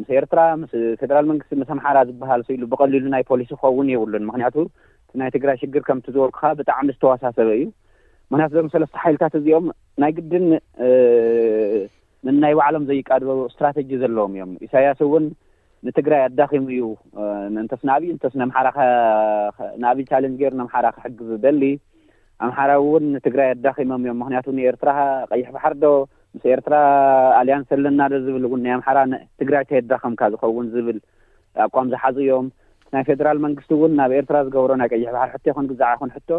ምስ 0.00 0.08
ኤርትራ 0.16 0.40
ምስ 0.60 0.72
ፌደራል 1.00 1.26
መንግስቲ 1.30 1.52
ምስ 1.60 1.70
ኣምሓራ 1.74 1.98
ዝበሃል 2.08 2.42
ሱኢሉ 2.48 2.62
ብቀሊሉ 2.72 3.06
ናይ 3.14 3.22
ፖሊሲ 3.30 3.50
ክኸውን 3.60 3.88
የብሉን 3.94 4.26
ምክንያቱ 4.28 4.56
እ 5.12 5.16
ናይ 5.22 5.30
ትግራይ 5.36 5.56
ሽግር 5.62 5.82
ከምት 5.88 6.06
ዝበርኩካ 6.14 6.42
ብጣዕሚ 6.58 6.88
ዝተዋሳሰበ 6.96 7.48
እዩ 7.58 7.64
ምኽንያቱ 8.32 8.52
ዞም 8.58 8.68
ሰለስተ 8.74 8.96
ሓይልታት 9.04 9.34
እዚኦም 9.40 9.66
ናይ 10.02 10.12
ግድን 10.18 10.44
ናይ 12.44 12.52
በዕሎም 12.58 12.84
ዘይቃድበ 12.90 13.30
ስትራተጂ 13.54 13.90
ዘለዎም 14.02 14.32
እዮም 14.36 14.50
ኢሳያስ 14.66 15.00
እውን 15.06 15.24
ንትግራይ 15.86 16.20
ኣዳኺሙ 16.28 16.64
እዩ 16.76 16.82
ንተስ 17.58 17.82
ንብይ 17.90 18.10
እንተስ 18.14 18.32
ኸንኣብዪ 18.40 20.02
ቻንጅ 20.12 20.34
ጌይር 20.40 20.54
ነምሓራክ 20.60 20.96
ሕግ 21.04 21.18
ዝደሊ 21.28 21.62
ኣምሓራዊ 22.46 22.78
እውን 22.86 23.04
ንትግራይ 23.16 23.48
ኣዳኺሞም 23.54 24.02
እዮም 24.04 24.18
ምክንያቱ 24.22 24.46
ንኤርትራ 24.58 24.90
ቀይሕ 25.32 25.48
በሓር 25.56 25.74
ዶ 25.82 25.86
ምስ 26.34 26.44
ኤርትራ 26.54 26.74
ኣልያንስ 27.40 27.68
ዘለናዶ 27.72 28.12
ዝብል 28.26 28.44
እውን 28.48 28.60
ናይ 28.66 28.72
ኣምሓራትግራይ 28.78 29.62
እተ 29.66 29.74
ኣዳከምካ 29.82 30.22
ዝኸውን 30.34 30.66
ዝብል 30.74 30.98
ኣቋም 31.64 31.88
ዝሓዝ 31.92 32.16
እዮም 32.24 32.46
ናይ 32.94 33.04
ፌደራል 33.08 33.38
መንግስቲ 33.46 33.70
እውን 33.78 33.92
ናብ 34.00 34.12
ኤርትራ 34.18 34.36
ዝገብሮ 34.46 34.72
ናይ 34.82 34.88
ቀይሕበሓር 34.94 35.28
ሕቶ 35.34 35.44
ይኹን 35.50 35.66
ግዛዕ 35.72 35.92
ይኹን 35.96 36.12
ሕቶ 36.16 36.30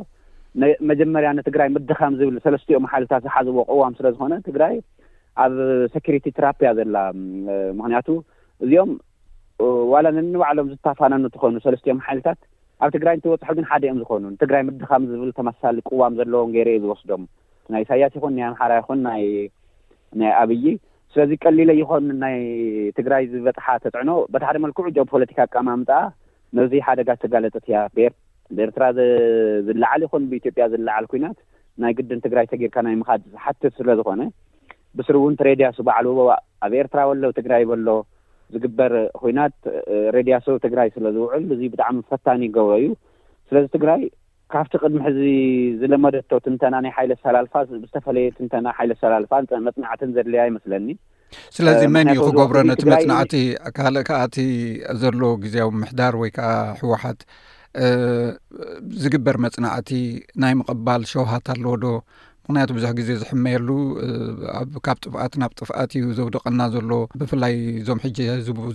መጀመርያ 0.92 1.28
ንትግራይ 1.40 1.68
ምድካም 1.76 2.16
ዝብል 2.20 2.38
ሰለስትዮም 2.46 2.88
ሓይልታት 2.94 3.22
ዝሓዝዎ 3.28 3.58
ቅዋም 3.72 3.94
ስለ 4.00 4.08
ዝኮነ 4.16 4.34
ትግራይ 4.48 4.74
ኣብ 5.44 5.54
ሴክሪቲ 5.94 6.26
ትራፕያ 6.38 6.70
ዘላ 6.80 6.98
ምክንያቱ 7.78 8.08
እዚኦም 8.66 8.92
ዋላ 9.94 10.06
ነንባዕሎም 10.18 10.70
ዝተፈነኑ 10.74 11.24
እትኮይኑ 11.30 11.58
ሰለስትዮም 11.68 12.02
ሓይልታት 12.08 12.40
ኣብ 12.86 12.90
ትግራይ 12.96 13.16
ንትበጽሖ 13.18 13.50
ግን 13.58 13.66
ሓደ 13.72 13.82
እዮም 13.88 13.98
ዝኮኑ 14.02 14.22
ትግራይ 14.44 14.62
ምድኻም 14.68 15.04
ዝብል 15.10 15.32
ተመሳለ 15.40 15.78
ቅዋም 15.90 16.14
ዘለዎም 16.20 16.54
ገይርየ 16.56 16.78
ዝወስዶም 16.84 17.24
ናይ 17.74 17.84
ሳያስ 17.90 18.14
ይኹን 18.18 18.32
ናይ 18.38 18.46
ኣምሓራ 18.50 18.72
ይኹን 18.80 19.00
ናይ 19.08 19.22
ናይ 20.22 20.32
ኣብዪ 20.44 20.64
ስለዚ 21.14 21.32
ቀሊለ 21.44 21.72
ይኮን 21.82 22.06
ናይ 22.24 22.38
ትግራይ 22.98 23.24
ዝበፅሓ 23.34 23.68
ተፅዕኖ 23.84 24.12
በታሓደ 24.34 24.58
መልክዑ 24.66 24.88
ጆ 24.98 25.06
ፖለቲካ 25.14 25.40
ቃማምፃኣ 25.56 26.02
ነዙ 26.58 26.72
ሓደጋ 26.88 27.10
ተጋለጠት 27.24 27.66
እያ 27.72 27.80
ብኤርትራ 28.56 28.84
ዝላዓሊ 29.68 30.02
ይኹን 30.08 30.24
ብኢትዮጵያ 30.32 30.66
ዘላዓል 30.74 31.06
ኩናት 31.12 31.38
ናይ 31.82 31.92
ግድን 31.98 32.22
ትግራይ 32.26 32.48
ተጊርካ 32.54 32.78
ናይ 32.88 32.96
ምኻድ 33.02 33.22
ዝሓትፍ 33.34 33.74
ስለ 33.82 33.90
ዝኮነ 34.00 34.22
ብስሪእውን 34.98 35.36
ትሬድያ 35.42 35.68
ስባዕሉ 35.78 36.08
ኣብ 36.66 36.74
ኤርትራ 36.82 37.02
በሎ 37.10 37.24
ትግራይ 37.40 37.64
በሎ 37.70 37.88
ዝግበር 38.54 38.94
ኩናት 39.20 39.56
ሬድያ 40.16 40.38
ሰብ 40.46 40.56
ትግራይ 40.66 40.90
ስለዝውዕል 40.96 41.44
እዙ 41.56 41.62
ብጣዕሚ 41.74 41.98
ፈታኒ 42.12 42.42
ገብሮ 42.58 42.74
እዩ 42.82 42.88
ስለዚ 43.50 43.66
ትግራይ 43.76 44.02
ካብቲ 44.54 44.74
ቅድሚ 44.84 44.98
ሕዚ 45.08 45.20
ዝለመደቶ 45.82 46.30
ትንተና 46.46 46.76
ናይ 46.86 46.92
ሓይለት 46.98 47.20
ሰላልፋዝተፈለየ 47.26 48.30
ትንተና 48.38 48.66
ሓይለት 48.80 49.00
ሰላልፋ 49.04 49.32
መፅናዕትን 49.68 50.10
ዘድልያ 50.16 50.42
ኣይመስለኒ 50.48 50.88
ስለዚ 51.58 51.82
መን 51.96 52.10
ክገብሮ 52.26 52.58
ነቲ 52.72 52.82
መፅናዕቲ 52.94 53.36
ካልእ 53.78 54.04
ከዓ 54.10 54.20
እቲ 54.30 54.38
ዘለዎ 55.04 55.32
ግዜያዊ 55.44 55.70
ምሕዳር 55.84 56.16
ወይከዓ 56.22 56.52
ሕወሓት 56.82 57.22
ዝግበር 59.04 59.36
መጽናዕቲ 59.46 59.92
ናይ 60.44 60.54
ምቕባል 60.62 61.02
ሸውሃት 61.12 61.46
ኣለዎ 61.54 61.74
ዶ 61.84 61.94
ምክንያቱ 62.46 62.70
ብዙሕ 62.78 62.90
ግዜ 63.00 63.10
ዝሕመየሉ 63.22 63.68
ኣብካብ 64.60 64.98
ጥፍኣት 65.04 65.34
ናብ 65.42 65.52
ጥፍኣት 65.60 65.92
እዩ 65.98 66.06
ዘውደቐና 66.18 66.62
ዘሎ 66.76 66.90
ብፍላይ 67.22 67.54
እዞም 67.80 68.00
ሕጂ 68.06 68.20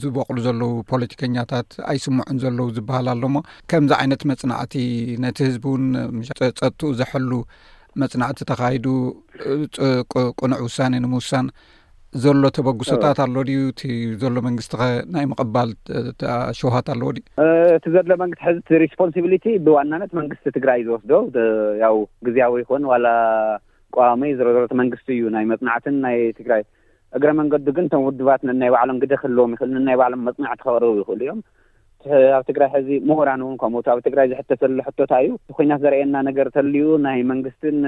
ዝበቕሉ 0.03 0.37
ዘለዉ 0.47 0.71
ፖለቲከኛታት 0.91 1.69
ኣይስምዑን 1.93 2.37
ዘለዉ 2.45 2.67
ዝበሃል 2.77 3.09
ኣሎ 3.15 3.23
ሞ 3.37 3.41
ከምዚ 3.73 3.93
ዓይነት 4.01 4.23
መፅናዕቲ 4.33 4.75
ነቲ 5.25 5.39
ህዝቢ 5.49 5.65
እውን 5.71 5.85
ፀትኡ 6.61 6.91
ዘሐሉ 7.01 7.31
መፅናዕቲ 8.03 8.39
ተኻይዱ 8.51 8.87
ቅኑዕ 10.43 10.59
ውሳነ 10.69 10.95
ንምውሳን 11.07 11.47
ዘሎ 12.23 12.45
ተበግሶታት 12.57 13.19
ኣሎ 13.25 13.35
ድዩ 13.49 13.59
እቲ 13.71 13.83
ዘሎ 14.21 14.35
መንግስቲ 14.47 14.73
ኸ 14.81 14.85
ናይ 15.15 15.25
ምቕባልሸውሀት 15.31 16.87
ኣለዎ 16.93 17.09
ድዩ 17.17 17.25
እቲ 17.77 17.87
ዘሎ 17.97 18.11
መንግስቲ 18.23 18.43
ሕዚ 18.49 18.59
ሪስፖንሊቲ 18.85 19.49
ብዋናነት 19.67 20.13
መንግስቲ 20.19 20.47
ትግራይ 20.57 20.79
ዝወስዶ 20.87 21.11
ያው 21.85 21.97
ግዜያዊ 22.29 22.55
ይኮን 22.63 22.85
ዋላ 22.93 23.07
ቀዋሞ 23.97 24.23
ዘዘረት 24.39 24.73
መንግስቲ 24.81 25.09
እዩ 25.17 25.27
ናይ 25.37 25.45
መፅናዕትን 25.53 25.97
ናይ 26.07 26.17
ትግራይ 26.39 26.63
እግረ 27.19 27.29
መንገዱ 27.41 27.67
ግን 27.79 27.87
ቶም 27.95 28.03
ውድባት 28.09 28.41
ነናይ 28.51 28.71
ባዕሎም 28.75 28.99
ግደ 29.03 29.13
ክህልዎም 29.23 29.53
ይኽእል 29.57 29.71
ነናይ 29.77 29.97
ባዕሎም 30.01 30.25
መፅናዕቲ 30.29 30.59
ክቅርቡ 30.65 30.93
ይኽእሉ 31.01 31.23
እዮም 31.27 31.41
ኣብ 32.37 32.43
ትግራይ 32.51 32.69
ሕዚ 32.77 32.89
ምኡራን 33.11 33.41
እውን 33.45 33.55
ከም 33.61 33.77
ኣብ 33.93 34.01
ትግራይ 34.07 34.27
ዝሕተሰሉ 34.33 34.79
ሕቶታ 34.89 35.13
እዩ 35.27 35.31
ኮናት 35.59 35.81
ዘርየና 35.85 36.17
ነገር 36.31 36.49
ተልዩ 36.57 36.89
ናይ 37.07 37.21
መንግስትን 37.33 37.79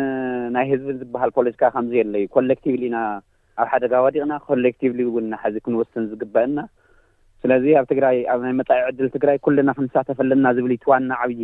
ናይ 0.56 0.66
ህዝብን 0.75 0.97
ዝበሃል 1.02 1.32
ፖለቲካ 1.38 1.62
ከምዚ 1.75 1.94
የለእዩ 2.00 2.26
ኮሌክቲቭኢና 2.37 2.97
ኣብ 3.62 3.68
ሓደጋ 3.72 3.92
ወዲቕና 4.04 4.32
ኮሌክቲቭ 4.48 4.92
እውን 5.04 5.24
ናሓዚ 5.32 5.54
ክንወስን 5.64 6.04
ዝግበአና 6.10 6.58
ስለዚ 7.42 7.64
ኣብ 7.80 7.86
ትግራይ 7.92 8.16
ኣብ 8.32 8.40
ናይ 8.46 8.54
መጻ 8.60 8.68
ዕድል 8.90 9.08
ትግራይ 9.16 9.36
ኩለና 9.46 9.70
ክንሳተፈለና 9.78 10.46
ዝብል 10.56 10.72
ይትዋና 10.76 11.10
ዓብዪ 11.24 11.40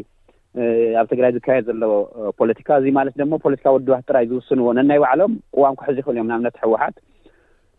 ኣብ 1.00 1.06
ትግራይ 1.12 1.32
ዝካየድ 1.36 1.64
ዘለዎ 1.68 1.94
ፖለቲካ 2.38 2.68
እዚ 2.80 2.86
ማለት 2.98 3.14
ድሞ 3.20 3.32
ፖለቲካ 3.44 3.66
ውድባት 3.76 4.04
ጥራይ 4.10 4.26
ዝውስንዎ 4.30 4.66
ነናይ 4.78 4.98
ባዕሎም 5.04 5.34
ቅዋም 5.56 5.76
ክሕዚ 5.80 5.96
ይኽእል 6.02 6.16
እዮም 6.18 6.28
ንኣብነት 6.30 6.56
ሕወሓት 6.64 6.96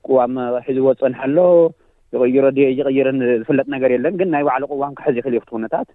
ቅዋም 0.08 0.34
ሒዝዎ 0.68 0.90
ፀንሐሎ 1.04 1.38
ይቅይሮ 2.16 2.46
ድ 2.58 2.66
ይቅይርን 2.80 3.20
ዝፍለጥ 3.42 3.68
ነገር 3.76 3.92
የለን 3.96 4.16
ግን 4.22 4.30
ናይ 4.36 4.44
ባዕሉ 4.50 4.64
ቅዋም 4.76 4.96
ክሕዚ 5.00 5.16
ይኽእል 5.22 5.36
እዩ 5.38 5.42
ክት 5.46 5.52
ኩነታት 5.56 5.88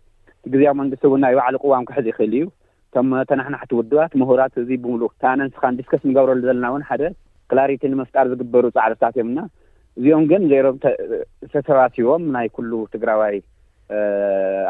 ግዜኣብ 0.52 0.76
መንግስቲ 0.82 1.04
እውን 1.10 1.20
ናይ 1.26 1.34
ባዕሉ 1.40 1.56
ቅዋም 1.64 1.84
ክሕዚ 1.90 2.06
ይኽእል 2.12 2.34
እዩ 2.38 2.44
እቶም 2.90 3.10
ተናሕናሕቲ 3.32 3.72
ውድባት 3.80 4.12
ምሁራት 4.22 4.54
እዙ 4.62 4.68
ብምሉእ 4.84 5.10
ታነንስኻን 5.24 5.76
ዲስካስ 5.80 6.02
ንገብረሉ 6.10 6.40
ዘለና 6.48 6.66
እውን 6.72 6.84
ሓደ 6.88 7.02
ክላሪቲ 7.50 7.82
ንምፍጣር 7.92 8.26
ዝግበሩ 8.32 8.64
ፃዕርታት 8.76 9.14
እዮም 9.18 9.30
ና 9.38 9.42
እዚኦም 9.98 10.24
ግን 10.30 10.42
ዘይሮም 10.50 10.76
ተሰባሲቦም 11.52 12.22
ናይ 12.36 12.48
ኩሉ 12.56 12.72
ትግራዋይ 12.94 13.36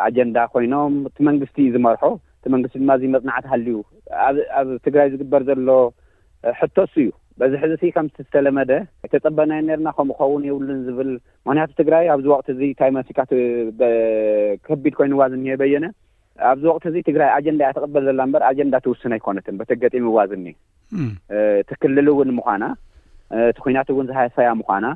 ኣጀንዳ 0.06 0.38
ኮይኖም 0.52 0.94
እቲ 1.08 1.16
መንግስቲ 1.28 1.58
ዝመርሖ 1.74 2.02
ቲ 2.44 2.52
መንግስቲ 2.54 2.74
ድማ 2.82 2.92
እዙ 2.98 3.04
መጽናዕት 3.16 3.46
ሃልዩ 3.52 3.74
ኣብ 4.58 4.68
ትግራይ 4.86 5.08
ዝግበር 5.14 5.42
ዘሎ 5.48 5.70
ሕቶ 6.60 6.76
ሱ 6.92 6.94
እዩ 7.02 7.08
በዚ 7.40 7.52
ሕዚ 7.62 7.74
ከም 7.96 8.06
ዝተለመደ 8.16 8.72
ተጸበናየ 9.12 9.60
ነርና 9.68 9.88
ከምኡ 9.96 10.16
ኸውን 10.20 10.42
የብሉን 10.48 10.80
ዝብል 10.86 11.10
ምክንያቱ 11.46 11.70
ትግራይ 11.80 12.06
ኣብዚ 12.14 12.26
ወቅት 12.32 12.48
እዙ 12.54 12.60
ታይማሲካ 12.80 13.18
ከቢድ 14.68 14.94
ኮይኑዋ 15.00 15.22
ዝኒሄ 15.34 15.54
በየነ 15.62 15.86
ኣብዚ 16.50 16.64
ወቅቲ 16.72 16.84
እዙ 16.90 16.96
ትግራይ 17.08 17.28
አጀንዳ 17.36 17.60
እያ 17.64 17.70
ተቕበል 17.76 18.04
ዘላ 18.08 18.20
እምበር 18.26 18.42
አጀንዳ 18.48 18.74
ትውስነ 18.84 19.12
ኣይኮነትን 19.16 19.58
በተገጢም 19.60 20.06
ዋዝኒ 20.16 20.46
ትክልል 21.70 22.06
እውን 22.12 22.30
ምኳና 22.38 22.64
እቲ 23.50 23.56
ኩናት 23.64 23.88
እውን 23.94 24.06
ዝሃሳያ 24.10 24.50
ምኳና 24.60 24.86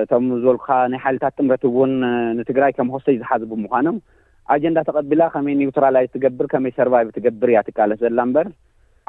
እቶም 0.00 0.26
ዝበልካ 0.42 0.66
ናይ 0.92 1.00
ሓልታት 1.04 1.34
ጥምረት 1.40 1.64
ውን 1.78 1.92
ንትግራይ 2.40 2.72
ከም 2.76 2.90
ሆሶይ 2.94 3.16
ዝሓዝቡ 3.22 3.52
ምዃኖም 3.64 3.96
ኣጀንዳ 4.54 4.78
ተቀቢላ 4.88 5.22
ከመይ 5.34 5.54
ኒውትራላይዝ 5.62 6.08
ትገብር 6.14 6.46
ከመይ 6.52 6.72
ሰርባብ 6.78 7.10
ትገብር 7.16 7.50
እያ 7.52 7.60
ትቃለስ 7.68 7.98
ዘላ 8.04 8.18
እምበር 8.28 8.46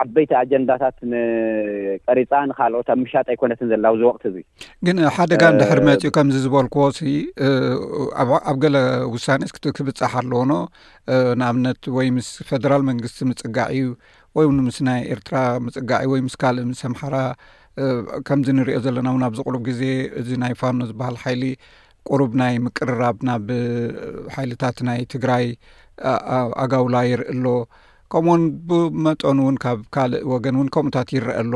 ዓበይቲ 0.01 0.31
ኣጀንዳታት 0.41 0.97
ንቀሪፃ 1.11 2.31
ንካልኦት 2.49 2.87
ኣብ 2.93 2.97
ምሻጥ 3.03 3.25
ኣይኮነትን 3.33 3.67
ዘላ 3.71 3.85
ዚ 3.99 4.03
ወቅቲ 4.09 4.23
እዙ 4.31 4.35
ግን 4.85 4.97
ሓደጋ 5.15 5.41
ንድሕር 5.55 5.79
መፂኡ 5.87 6.09
ከምዚ 6.15 6.35
ዝበልክዎ 6.45 6.83
ኣብ 8.51 8.57
ገለ 8.63 8.75
ውሳኔክብፃሕ 9.15 10.13
ኣለዎኖ 10.21 10.51
ንኣብነት 11.41 11.81
ወይ 11.97 12.07
ምስ 12.17 12.29
ፌደራል 12.49 12.83
መንግስቲ 12.89 13.19
ምፅጋዒ 13.31 13.75
ወይ 14.37 14.47
ምስ 14.67 14.77
ናይ 14.89 14.99
ኤርትራ 15.15 15.35
ምፅጋዒ 15.67 16.03
ወይ 16.13 16.21
ምስ 16.27 16.35
ካልእ 16.41 16.65
ምሰምሓራ 16.71 17.15
ከምዚ 18.27 18.47
ንሪኦ 18.59 18.79
ዘለና 18.85 19.07
እውን 19.13 19.23
ኣብዚ 19.27 19.39
ቅሩብ 19.47 19.61
ግዜ 19.69 19.83
እዚ 20.19 20.29
ናይ 20.43 20.53
ፋኖ 20.59 20.79
ዝበሃል 20.89 21.15
ሓይሊ 21.23 21.43
ቁሩብ 22.09 22.31
ናይ 22.41 22.53
ምቅርራብ 22.65 23.17
ናብ 23.27 23.47
ሓይልታት 24.35 24.77
ናይ 24.87 24.99
ትግራይ 25.13 25.45
ኣጋውላ 26.63 26.97
ይርኢ 27.09 27.31
ኣሎ 27.35 27.45
ከምኡውን 28.13 28.41
ብመጦን 28.69 29.37
እውን 29.43 29.55
ካብ 29.63 29.79
ካልእ 29.95 30.19
ወገን 30.33 30.55
እውን 30.57 30.67
ከምኡታት 30.73 31.09
ይርአ 31.15 31.33
ኣሎ 31.43 31.53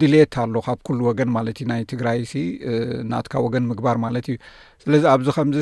ድሌት 0.00 0.34
ኣሎ 0.42 0.54
ካብ 0.66 0.78
ኩሉ 0.86 0.98
ወገን 1.08 1.28
ማለት 1.36 1.56
እዩ 1.62 1.66
ናይ 1.72 1.82
ትግራይ 1.92 2.18
ሲ 2.30 2.34
ናትካ 3.12 3.34
ወገን 3.46 3.64
ምግባር 3.70 3.96
ማለት 4.04 4.26
እዩ 4.32 4.36
ስለዚ 4.84 5.02
ኣብዚ 5.14 5.28
ከምዚ 5.36 5.58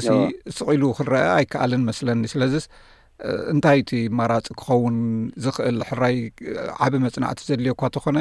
ስቅሉ 0.59 0.83
ክንረአ 0.99 1.25
ኣይከኣልን 1.39 1.83
መስለኒ 1.91 2.23
ስለዚ 2.35 2.55
እንታይ 3.55 3.79
እቲ 3.85 3.91
ማራፂ 4.19 4.47
ክኸውን 4.61 4.95
ዝኽእል 5.47 5.81
ሕራይ 5.91 6.17
ዓብ 6.87 6.93
መፅናዕቲ 7.07 7.41
ዘድልየኳ 7.49 7.83
ተኾነ 7.97 8.19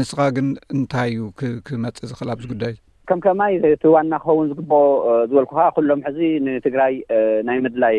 ንስኻ 0.00 0.18
ግን 0.38 0.48
እንታይ 0.76 1.12
እዩ 1.18 1.28
ክመፅ 1.68 1.98
ዝኽእል 2.10 2.32
ኣብዚ 2.34 2.46
ጉዳይእ 2.54 2.80
ከምከማይ 3.10 3.52
እቲ 3.74 3.84
ዋና 3.98 4.12
ክኸውን 4.24 4.48
ዝግብኦ 4.52 4.80
ዝበልኩ 5.30 5.52
ከዓ 5.58 5.68
ኩሎም 5.76 6.02
ሕዚ 6.08 6.18
ንትግራይ 6.48 6.94
ናይ 7.50 7.58
መድላይ 7.68 7.96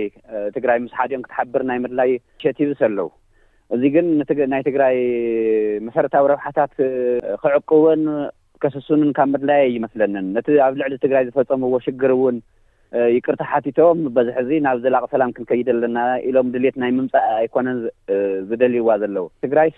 ትግራይ 0.57 0.79
ምስ 0.85 0.93
ሓድኦም 0.99 1.25
ክትሓብር 1.27 1.63
ናይ 1.71 1.79
መድላይ 1.85 2.11
ኢሽቲቭስ 2.21 2.81
ኣለዉ 2.89 3.07
እዚ 3.75 3.83
ግን 3.95 4.07
ናይ 4.53 4.61
ትግራይ 4.67 4.95
መሰረታዊ 5.87 6.25
ረብሓታት 6.31 6.71
ክዕቅውን 7.43 8.01
ከሰሱንን 8.63 9.11
ካብ 9.17 9.29
መድላይ 9.35 9.61
ይመስለንን 9.75 10.25
ነቲ 10.37 10.47
ኣብ 10.65 10.73
ልዕሊ 10.79 10.93
ትግራይ 11.05 11.23
ዝፈጸምዎ 11.27 11.73
ሽግር 11.85 12.11
እውን 12.15 12.35
ይቅርታ 13.15 13.43
ሓቲቶም 13.51 13.99
በዝሕ 14.15 14.37
ዙ 14.49 14.59
ናብ 14.65 14.77
ዘላቕ 14.85 15.03
ሰላም 15.13 15.31
ክንከይድ 15.35 15.69
ለና 15.81 15.97
ኢሎም 16.29 16.47
ድሌት 16.55 16.75
ናይ 16.81 16.91
ምምፃእ 16.97 17.27
ኣይኮነን 17.39 17.77
ዝደልይዋ 18.49 18.89
ዘለዉ 19.03 19.25
ትግራይ 19.45 19.69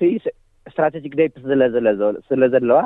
ስትራቴጂክ 0.72 1.14
ደፕ 1.20 1.36
ስለዘለ 1.52 1.88
ስለ 2.30 2.42
ዘለዋ 2.56 2.80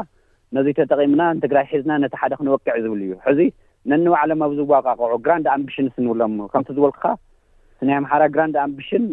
ነዙይ 0.58 0.74
ተጠቂሙና 0.82 1.22
ንትግራይ 1.40 1.66
ሒዝና 1.72 1.92
ነቲ 2.04 2.14
ሓደ 2.22 2.34
ክንወቅዕ 2.40 2.76
ዝብል 2.84 3.02
እዩ 3.06 3.14
ሕዚ 3.28 3.40
ነኒባዕሎም 3.92 4.42
ኣብዝዋቃቅዑ 4.48 5.10
ግራንድ 5.26 5.46
ኣምቢሽንስ 5.56 5.96
ንብሎም 6.06 6.36
ከምቲ 6.54 6.70
ዝበልኩካ 6.78 7.04
ስናይ 7.80 7.98
ኣምሓራ 8.02 8.24
ግራንድ 8.36 8.56
ኣምቢሽን 8.66 9.04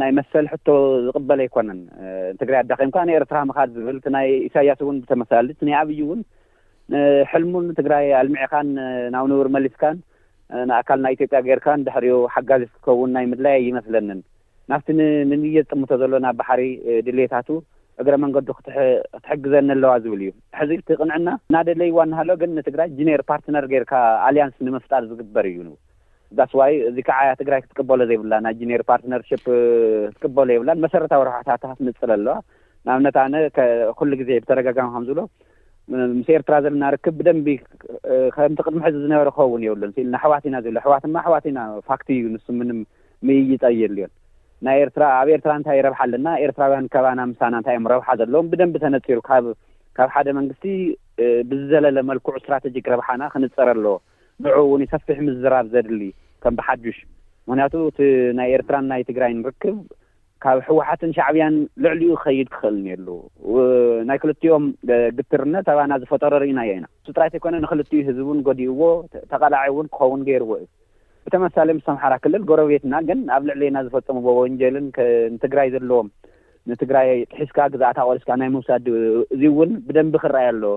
ናይ 0.00 0.10
መሰሊ 0.18 0.44
ሕቶ 0.52 0.68
ዝቕበል 1.06 1.40
ኣይኮነን 1.44 1.80
ንትግራይ 2.36 2.58
ኣዳኺምካ 2.64 2.96
ንኤርትራ 3.08 3.38
ምኻድ 3.48 3.70
ዝብል 3.76 3.98
ናይ 4.16 4.28
ኢሳያስ 4.48 4.80
እውን 4.84 4.98
ብተመሳላ 5.02 5.48
ናይ 5.68 5.74
ኣብዪ 5.80 5.98
እውን 6.06 6.20
ሕልሙን 7.32 7.66
ትግራይ 7.80 8.06
ኣልምዒኻን 8.20 8.70
ናብ 9.14 9.26
ንብር 9.32 9.48
መሊስካን 9.56 9.98
ንኣካል 10.70 10.98
ናይ 11.04 11.12
ኢትዮጵያ 11.18 11.38
ገይርካ 11.48 11.66
ዳሕሪኡ 11.88 12.16
ሓጋዜት 12.34 12.70
ክከውን 12.76 13.12
ናይ 13.16 13.26
ምድላይ 13.32 13.58
ይመስለንን 13.68 14.18
ናብቲ 14.72 14.88
ንንየ 15.30 15.56
ዝጥምቶ 15.64 15.90
ዘሎ 16.02 16.12
ናብ 16.26 16.36
ባሕሪ 16.40 16.62
ድሌታቱ 17.06 17.48
እግረ 18.02 18.14
መንገዱ 18.24 18.48
ክትሕግዘኒኣለዋ 18.58 19.92
ዝብል 20.04 20.20
እዩ 20.26 20.30
ሕዚ 20.60 20.70
እትቅንዕና 20.80 21.28
እናደለይ 21.50 21.90
ዋናሃሎ 21.98 22.30
ግን 22.42 22.50
ንትግራይ 22.58 22.88
እጂነር 22.92 23.20
ፓርትነር 23.30 23.66
ጌይርካ 23.72 23.92
ኣልያንስ 24.28 24.56
ንምፍጣር 24.68 25.02
ዝግበር 25.10 25.46
እዩ 25.50 25.58
ዛስ 26.38 26.52
ዋይ 26.60 26.72
እዚ 26.88 26.96
ከዓያ 27.08 27.30
ትግራይ 27.40 27.60
ክትቅበሎ 27.64 28.00
ዘይብላ 28.10 28.34
ና 28.44 28.48
ጂኒር 28.60 28.82
ፓርትነርሽፕ 28.90 29.42
ክትቅበሎ 30.14 30.48
የብላን 30.54 30.82
መሰረታዊ 30.84 31.20
ረብሓታታት 31.28 31.74
ትንፅር 31.80 32.10
ኣለዋ 32.16 32.34
ናብነት 32.88 33.16
ኣነ 33.24 33.34
ኩሉ 33.98 34.10
ጊዜ 34.20 34.30
ብተደጋጋሚ 34.42 34.88
ከም 34.94 35.04
ዝብሎ 35.10 35.20
ምስ 36.18 36.28
ኤርትራ 36.36 36.56
ዘለና 36.64 36.84
ርክብ 36.94 37.16
ብደንቢ 37.18 37.46
ከምቲ 38.34 38.58
ቅድሚ 38.66 38.78
ሕዚ 38.86 38.94
ዝነበረ 39.04 39.28
ክኸውን 39.36 39.64
የብሎ 39.66 39.90
ኢልና 40.02 40.14
ኣሕዋት 40.20 40.44
ኢና 40.48 40.56
እዘብ 40.62 40.78
ሕዋትማ 40.86 41.16
ኣሕዋት 41.22 41.46
ኢና 41.50 41.60
ፋክቲ 41.88 42.08
እዩ 42.18 42.26
ንስ 42.34 42.46
ምን 42.58 42.70
ምይይጠ 43.28 43.64
የ 43.80 43.88
ልዮን 43.94 44.12
ናይ 44.66 44.78
ኤርትራ 44.84 45.04
ኣብ 45.20 45.28
ኤርትራ 45.36 45.52
እንታይ 45.58 45.76
ይረብሓ 45.80 46.00
ኣለና 46.06 46.26
ኤርትራውያን 46.44 46.86
ከባና 46.94 47.20
ምሳና 47.32 47.54
እንታይ 47.60 47.76
እዮም 47.76 47.88
ረብሓ 47.92 48.08
ዘለዎም 48.20 48.48
ብደንቢ 48.52 48.74
ተነፂሩ 48.84 49.18
ብ 49.46 49.54
ካብ 49.96 50.08
ሓደ 50.14 50.28
መንግስቲ 50.38 50.64
ብዘለለ 51.50 51.98
መልኩዑ 52.10 52.34
ስትራቴጂክ 52.42 52.86
ረብሓና 52.94 53.22
ክንፅር 53.34 53.68
ኣለዎ 53.74 53.94
ንዕ 54.42 54.54
ውን 54.72 54.82
ሰፊሕ 54.92 55.18
ምዝራብ 55.26 55.66
ዘድሊ 55.74 56.00
ከም 56.42 56.54
ብሓዱሽ 56.58 56.96
ምክንያቱኡ 57.48 57.82
ቲ 57.98 58.06
ናይ 58.38 58.48
ኤርትራናይ 58.56 59.02
ትግራይ 59.10 59.32
ንርክብ 59.40 59.76
ካብ 60.44 60.58
ህወሓትን 60.68 61.10
ሻዕብያን 61.16 61.54
ልዕሊኡ 61.84 62.10
ክኸይድ 62.22 62.48
ክኽእል 62.54 62.74
እኒየሉ 62.80 63.06
ናይ 64.08 64.18
ክልቲኦም 64.22 64.64
ግትርነት 65.18 65.66
ኣባና 65.74 65.92
ዝፈጠሮ 66.02 66.32
ርኢና 66.42 66.60
የ 66.68 66.74
ኢና 66.78 66.86
ስጥራይተይኮይነ 67.08 67.56
ንክልትኡ 67.64 68.00
ህዝብን 68.08 68.38
ጎዲእዎ 68.48 68.82
ተቃላዒ 69.32 69.64
እውን 69.72 69.86
ክኸውን 69.94 70.24
ገይርዎ 70.28 70.52
እዩ 70.60 70.66
ብተመሳለየ 71.26 71.76
ምስ 71.78 71.84
ተምሓራ 71.88 72.14
ክልል 72.24 72.42
ጎረቤትና 72.50 72.94
ግን 73.08 73.20
ኣብ 73.36 73.44
ልዕልና 73.50 73.78
ዝፈፀምዎ 73.86 74.28
ወንጀልን 74.42 74.86
ንትግራይ 75.36 75.68
ዘለዎም 75.74 76.08
ንትግራይ 76.70 77.08
ጥሒስካ 77.32 77.56
ግዛአታ 77.76 77.98
ቆሪስካ 78.10 78.28
ናይ 78.40 78.50
ምውሳድ 78.56 78.86
እዚእውን 79.34 79.70
ብደንቢ 79.88 80.14
ክረአየ 80.24 80.48
ኣለዎ 80.52 80.74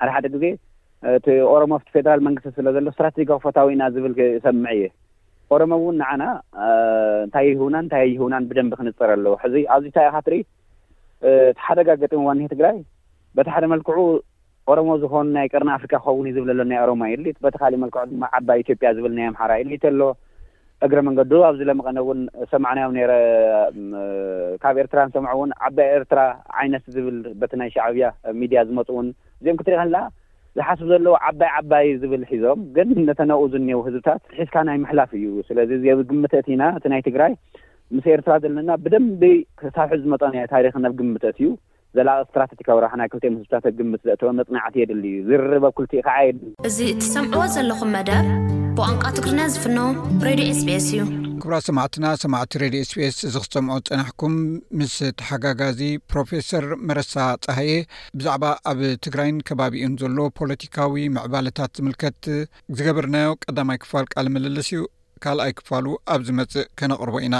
ሓደ 0.00 0.08
ሓደ 0.14 0.26
ግዜ 0.34 0.44
እቲ 1.16 1.26
ኦሮሞ 1.54 1.72
ፌደራል 1.94 2.20
መንግስቲ 2.26 2.48
ስለ 2.58 2.68
ዘሎ 2.76 2.86
ስትራቴጂዊ 2.94 3.36
ፈታዊኢና 3.46 3.82
ዝብል 3.94 4.12
ሰምዐ 4.46 4.68
እየ 4.76 4.84
ኦሮሞ 5.54 5.72
እውን 5.80 5.96
ንዓና 6.02 6.22
እንታይ 7.24 7.44
ይህዉናን 7.52 7.86
እታይ 7.88 8.04
ይህዉናን 8.12 8.46
ብደንቢ 8.50 8.72
ክንፅር 8.80 9.10
ኣለዉ 9.14 9.32
ሕዚ 9.42 9.54
ኣብዚ 9.74 9.86
ታሪኻ 9.98 10.14
ትርኢት 10.28 10.48
ቲ 11.24 11.32
ሓደጋ 11.66 11.88
ገጥም 12.02 12.24
ዋኒሄ 12.28 12.46
ትግራይ 12.54 12.78
በቲ 13.36 13.48
ሓደ 13.56 13.64
መልክዑ 13.72 13.98
ኦሮሞ 14.72 14.88
ዝኮኑ 15.02 15.24
ናይ 15.36 15.46
ቀርና 15.52 15.70
ኣፍሪካ 15.78 15.92
ክኸውንዩ 16.04 16.32
ዝብል 16.36 16.48
ኣሎ 16.54 16.62
ናይ 16.70 16.80
ኦሮማ 16.84 17.04
የድል 17.10 17.36
በተካሊእ 17.46 17.80
መልክዑ 17.82 18.02
ድማ 18.12 18.24
ዓባይ 18.38 18.58
ኢትዮጵያ 18.64 18.88
ዝብል 18.96 19.12
ናይ 19.18 19.28
ኣምሓራ 19.30 19.52
ኢልት 19.64 19.84
ሎ 20.00 20.08
እግረ 20.84 20.98
መንገዲ 21.08 21.30
ኣብዚ 21.48 21.60
ለመቐነ 21.68 21.98
እውን 22.04 22.18
ሰማዕናዮ 22.52 22.88
ነረ 22.96 23.12
ካብ 24.62 24.76
ኤርትራን 24.82 25.12
ሰምዐ 25.14 25.30
እውን 25.36 25.52
ዓባይ 25.66 25.88
ኤርትራ 25.98 26.20
ዓይነት 26.62 26.84
ዝብል 26.94 27.16
በቲ 27.42 27.52
ናይ 27.60 27.70
ሻዕብያ 27.76 28.08
ሚድያ 28.40 28.62
ዝመፁ 28.70 28.88
እውን 28.94 29.06
እዚኦም 29.40 29.58
ክትሪኢ 29.60 29.78
ከላዓ 29.82 30.02
ዝሓስብ 30.56 30.84
ዘለዉ 30.90 31.14
ዓባይ 31.28 31.50
ዓባይ 31.58 31.86
ዝብል 32.02 32.22
ሒዞም 32.30 32.60
ግን 32.76 32.88
ነተነኡ 33.08 33.40
ዝኔሄዉ 33.54 33.80
ህዝብታት 33.86 34.20
ትሒዝካ 34.32 34.56
ናይ 34.68 34.76
መሕላፍ 34.84 35.10
እዩ 35.18 35.24
ስለዚ 35.48 35.70
ብ 35.98 36.06
ግምት 36.10 36.32
እት 36.40 36.46
ኢና 36.54 36.62
እቲ 36.78 36.84
ናይ 36.92 37.00
ትግራይ 37.08 37.32
ምስ 37.96 38.06
ኤርትራ 38.12 38.34
ዘለና 38.44 38.70
ብደንቢ 38.84 39.22
ታብሒዝ 39.76 40.04
መጠኒ 40.14 40.36
ታሪክን 40.54 40.86
ኣብ 40.90 40.94
ግምት 41.00 41.22
ት 41.26 41.34
እዩ 41.34 41.50
ዘለ 41.98 42.08
እስትራቴጂካዊ 42.24 42.78
ራሕናይ 42.86 43.08
ክልትም 43.12 43.36
ህዝብታት 43.38 43.74
ግምት 43.80 44.00
ዘእተወ 44.08 44.30
መጽናዕት 44.40 44.74
የድሊ 44.82 45.04
እዩ 45.12 45.22
ዝርርበ 45.28 45.64
ኣብ 45.70 45.74
ኩልቲኡ 45.80 46.02
ከዓ 46.08 46.16
የድ 46.28 46.40
እዚ 46.70 46.78
እትሰምዕዎ 46.94 47.44
ዘለኹም 47.58 47.92
መደር 47.98 48.26
ብቋንቋ 48.78 49.04
ትጉሪና 49.18 49.42
ዝፍኖ 49.54 49.78
ሬድዮ 50.26 50.50
ስpስ 50.62 50.88
እዩ 51.00 51.25
ክብራ 51.42 51.54
ሰማዕትና 51.66 52.06
ሰማዕቲ 52.22 52.52
ሬድዮ 52.62 52.82
ስፔስ 52.90 53.16
ዚ 53.32 53.40
ክሰምዖ 53.44 53.74
ፅናሕኩም 53.88 54.34
ምስ 54.78 54.94
ተሓጋጋዚ 55.20 55.80
ፕሮፌሰር 56.10 56.64
መረሳ 56.88 57.14
ፀሀየ 57.46 57.72
ብዛዕባ 58.18 58.44
ኣብ 58.70 58.78
ትግራይን 59.06 59.38
ከባቢእኡን 59.48 59.96
ዘሎ 60.02 60.18
ፖለቲካዊ 60.40 61.02
ምዕባለታት 61.16 61.72
ዝምልከት 61.80 62.24
ዝገበርናዮ 62.78 63.32
ቀዳማይ 63.46 63.80
ክፋል 63.84 64.06
ቃል 64.14 64.28
ምልልስ 64.36 64.70
እዩ 64.76 64.80
ካልኣይ 65.26 65.52
ክፋሉ 65.60 65.86
ኣብ 66.14 66.22
ዝመፅእ 66.30 66.70
ከነቕርቦ 66.80 67.16
ኢና 67.28 67.36